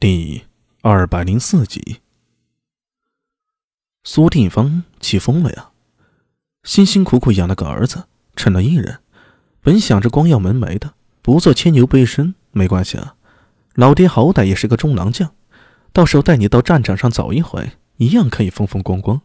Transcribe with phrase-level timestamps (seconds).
[0.00, 0.44] 第
[0.80, 2.00] 二百零四集，
[4.02, 5.72] 苏定方气疯了呀！
[6.62, 9.00] 辛辛苦苦养了个儿子，成了艺人，
[9.60, 13.16] 本想着光耀门楣的，不做牵牛背身没关系啊。
[13.74, 15.34] 老爹好歹也是个中郎将，
[15.92, 19.20] 到时候带你到战场上走一回，一样可以风风光光。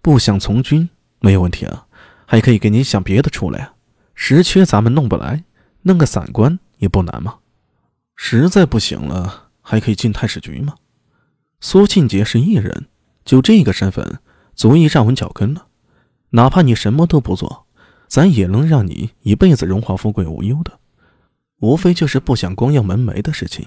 [0.00, 0.88] 不想从军
[1.18, 1.88] 没有问题啊，
[2.24, 3.74] 还可以给你想别的出来啊。
[4.14, 5.42] 实缺咱们弄不来，
[5.82, 7.38] 弄个散官也不难嘛。
[8.14, 9.43] 实在不行了。
[9.66, 10.74] 还可以进太史局吗？
[11.60, 12.86] 苏庆杰是艺人，
[13.24, 14.20] 就这个身份
[14.54, 15.68] 足以站稳脚跟了。
[16.30, 17.66] 哪怕你什么都不做，
[18.06, 20.78] 咱也能让你一辈子荣华富贵无忧的。
[21.60, 23.66] 无非就是不想光耀门楣的事情。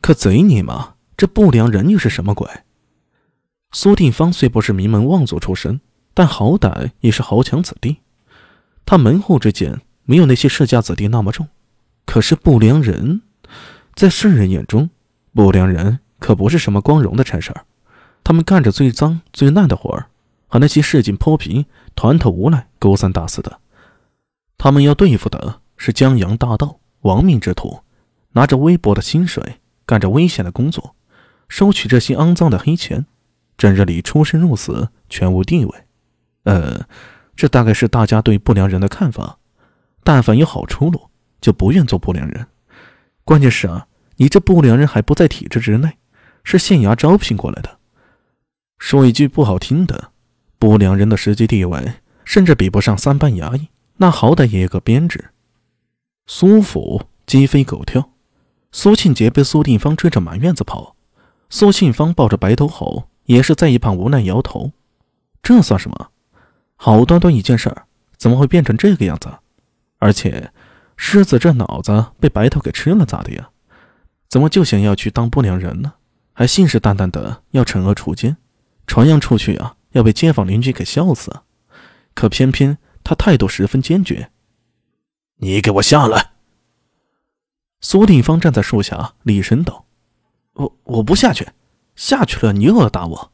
[0.00, 2.48] 可贼你妈，这不良人又是什么鬼？
[3.72, 5.80] 苏定方虽不是名门望族出身，
[6.14, 7.96] 但好歹也是豪强子弟。
[8.86, 11.48] 他门户之见没有那些世家子弟那么重。
[12.06, 13.22] 可是不良人，
[13.96, 14.88] 在世人眼中。
[15.34, 17.64] 不良人可不是什么光荣的差事儿，
[18.24, 20.06] 他们干着最脏最烂的活儿，
[20.48, 23.60] 和那些市井泼皮、团头无赖勾三搭四的。
[24.56, 27.80] 他们要对付的是江洋大盗、亡命之徒，
[28.32, 30.96] 拿着微薄的薪水，干着危险的工作，
[31.48, 33.06] 收取这些肮脏的黑钱，
[33.56, 35.72] 整日里出生入死，全无地位。
[36.42, 36.86] 呃，
[37.36, 39.38] 这大概是大家对不良人的看法。
[40.02, 41.08] 但凡有好出路，
[41.40, 42.46] 就不愿做不良人。
[43.24, 43.86] 关键是啊。
[44.18, 45.96] 你这不良人还不在体制之内，
[46.44, 47.78] 是县衙招聘过来的。
[48.78, 50.10] 说一句不好听的，
[50.58, 55.30] 不良人的实际地位甚至比不上三班衙役，那好歹也有个编制。
[56.26, 58.10] 苏府鸡飞狗跳，
[58.72, 60.96] 苏庆杰被苏定方追着满院子跑，
[61.48, 64.72] 苏庆芳抱着白头猴也是在一旁无奈摇头。
[65.42, 66.10] 这算什么？
[66.74, 69.32] 好端端一件事儿，怎么会变成这个样子？
[69.98, 70.52] 而且，
[70.96, 73.50] 狮子这脑子被白头给吃了咋的呀？
[74.28, 75.94] 怎么就想要去当不良人呢？
[76.32, 78.36] 还信誓旦旦的要惩恶除奸，
[78.86, 81.42] 传扬出去啊，要被街坊邻居给笑死。
[82.14, 84.30] 可偏偏他态度十分坚决
[85.38, 86.32] ：“你给我下来！”
[87.80, 89.86] 苏定方站在树下厉声道
[90.54, 91.48] ：“我我不下去，
[91.96, 93.32] 下去了你又要打我。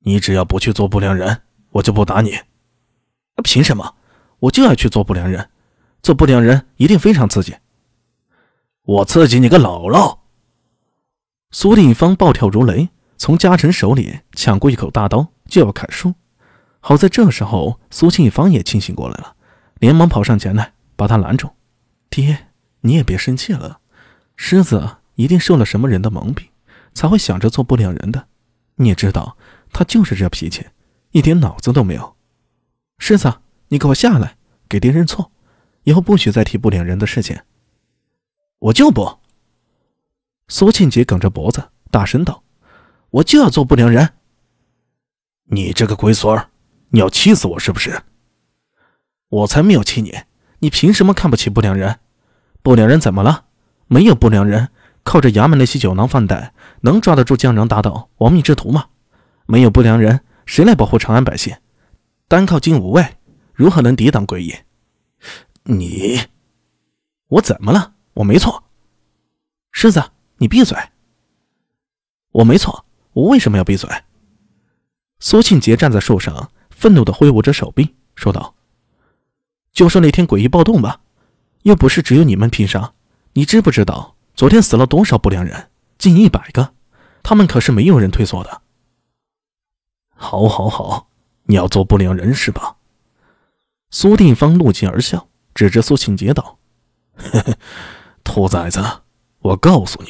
[0.00, 2.38] 你只要不去做不良人，我就不打你。
[3.42, 3.96] 凭什么？
[4.38, 5.50] 我就要去做不良人，
[6.02, 7.56] 做不良人一定非常刺激。”
[8.86, 10.18] 我刺激你个姥姥！
[11.50, 16.14] 苏定方暴跳如雷，从嘉诚手里抢过一口大刀，就要砍树。
[16.78, 19.34] 好在这时候苏庆芳也清醒过来了，
[19.80, 21.50] 连忙跑上前来把他拦住
[22.08, 22.46] ：“爹，
[22.82, 23.80] 你也别生气了，
[24.36, 26.44] 狮子一定受了什么人的蒙蔽，
[26.94, 28.28] 才会想着做不良人的。
[28.76, 29.36] 你也知道，
[29.72, 30.64] 他就是这脾气，
[31.10, 32.14] 一点脑子都没有。
[32.98, 33.34] 狮子，
[33.66, 34.36] 你给我下来，
[34.68, 35.32] 给爹认错，
[35.82, 37.36] 以后不许再提不良人的事情。”
[38.58, 39.18] 我就不！
[40.48, 42.42] 苏庆杰梗着脖子大声道
[43.10, 44.14] ：“我就要做不良人！
[45.44, 46.48] 你这个龟孙儿，
[46.88, 48.02] 你要气死我是不是？
[49.28, 50.14] 我才没有气你！
[50.60, 51.98] 你凭什么看不起不良人？
[52.62, 53.46] 不良人怎么了？
[53.88, 54.70] 没有不良人，
[55.02, 58.86] 靠着衙门那些酒囊饭袋，能抓得住江洋大盗、亡命之徒吗？
[59.46, 61.54] 没有不良人，谁来保护长安百姓？
[62.26, 63.18] 单靠金吾卫，
[63.52, 64.56] 如何能抵挡鬼影？
[65.64, 66.20] 你，
[67.28, 68.64] 我怎么了？”我没错，
[69.72, 70.02] 狮子，
[70.38, 70.74] 你闭嘴！
[72.32, 73.90] 我没错，我为什么要闭嘴？
[75.18, 78.54] 苏庆杰站在树上，愤怒的挥舞着手臂，说道
[79.70, 81.02] ：“就说那天诡异暴动吧，
[81.64, 82.94] 又不是只有你们拼杀。
[83.34, 85.68] 你知不知道昨天死了多少不良人？
[85.98, 86.72] 近一百个，
[87.22, 88.62] 他们可是没有人退缩的。”
[90.16, 91.10] 好，好，好，
[91.42, 92.76] 你要做不良人是吧？
[93.90, 96.58] 苏定方怒极而笑，指着苏庆杰道
[97.16, 97.54] ：“呵呵。”
[98.26, 98.82] 兔崽子，
[99.38, 100.08] 我告诉你，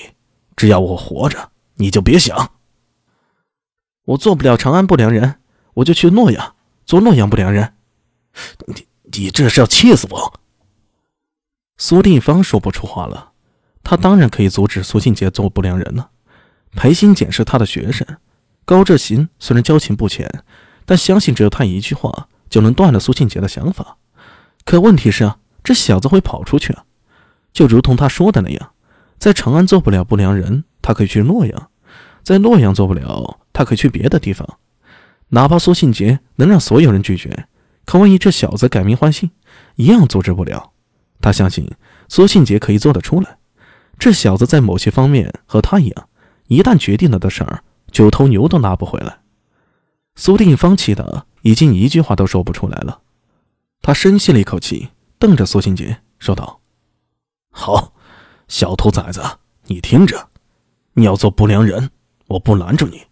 [0.56, 2.53] 只要我活着，你就别想。
[4.06, 5.41] 我做不了长安不良人，
[5.75, 6.56] 我就去洛阳
[6.87, 7.75] 做洛阳不良人。
[8.66, 10.41] 你你这是要气死我！
[11.77, 13.32] 苏定方说不出话了。
[13.84, 16.10] 他当然可以阻止苏庆杰做不良人了。
[16.72, 18.07] 裴新简是他的学生，
[18.65, 20.42] 高志行虽然交情不浅，
[20.86, 23.98] 但相信只有他一句话就能断了苏庆杰的想法。
[24.65, 26.85] 可问题是啊，这小子会跑出去啊！
[27.57, 28.73] 就如同他说的那样，
[29.17, 31.59] 在长安做不了不良人，他可以去洛阳；
[32.23, 34.59] 在洛阳做不了，他可以去别的地方。
[35.29, 37.49] 哪怕苏信杰能让所有人拒绝，
[37.87, 39.31] 可万一这小子改名换姓，
[39.77, 40.73] 一样阻止不了。
[41.23, 41.67] 他相信
[42.09, 43.39] 苏信杰可以做得出来。
[43.99, 46.09] 这小子在某些方面和他一样，
[46.49, 49.21] 一旦决定了的事儿，九头牛都拉不回来。
[50.15, 53.01] 苏定方气得已经一句话都说不出来了。
[53.81, 56.61] 他深吸了一口气，瞪着苏信杰说道。
[57.59, 57.95] 好，
[58.49, 59.23] 小兔崽子，
[59.65, 60.29] 你听着，
[60.93, 61.91] 你要做不良人，
[62.27, 63.03] 我不拦住你。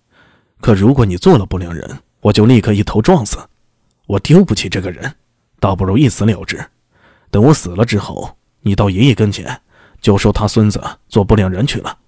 [0.61, 3.39] 可如果你做了不良人，我就立刻一头撞死。
[4.07, 5.15] 我丢不起这个人，
[5.59, 6.63] 倒不如一死了之。
[7.31, 9.63] 等我死了之后，你到爷爷跟前，
[10.03, 12.01] 就说他孙子做不良人去了。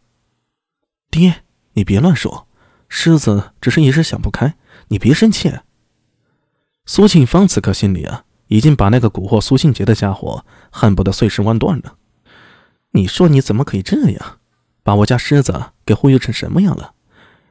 [1.10, 1.42] 爹，
[1.72, 2.46] 你别乱说，
[2.90, 4.54] 狮子只是一时想不开，
[4.88, 5.50] 你别生气。
[6.84, 11.96] 苏庆芳此刻心里啊，已经把那个蛊惑苏庆杰的家伙恨不得碎尸万段了。
[12.96, 14.38] 你说你怎么可以这样，
[14.82, 16.94] 把我家狮子给忽悠成什么样了？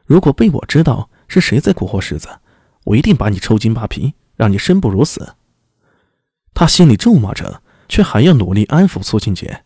[0.04, 2.40] 如果被我知道是谁在蛊惑狮子，
[2.86, 5.36] 我一定把你抽筋扒皮，让你生不如死。
[6.56, 9.64] 他心里咒骂着，却还要努力安抚苏庆杰。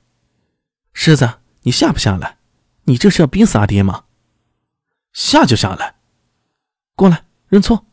[0.93, 2.39] 狮子，你下不下来？
[2.83, 4.03] 你这是要逼死阿爹吗？
[5.13, 5.95] 下就下来，
[6.95, 7.85] 过来认错。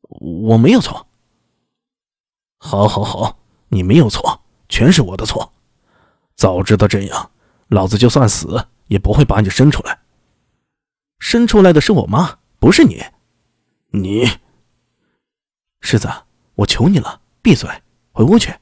[0.00, 1.06] 我没有错。
[2.58, 3.38] 好，好，好，
[3.68, 5.53] 你没有错，全是我的错。
[6.36, 7.30] 早知道这样，
[7.68, 10.00] 老子就算死也不会把你生出来。
[11.18, 13.02] 生出来的是我妈，不是你。
[13.90, 14.28] 你，
[15.80, 16.08] 世子，
[16.56, 17.70] 我求你了，闭嘴，
[18.12, 18.52] 回屋去。